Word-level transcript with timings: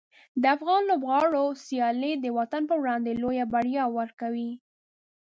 د 0.41 0.43
افغان 0.55 0.81
لوبغاړو 0.89 1.45
سیالۍ 1.65 2.13
د 2.19 2.25
وطن 2.37 2.61
پر 2.69 2.77
وړاندې 2.83 3.11
لویې 3.21 3.45
بریاوې 3.53 3.95
ورکوي. 3.99 4.51